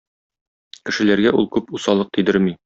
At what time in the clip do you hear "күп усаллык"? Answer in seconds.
1.57-2.11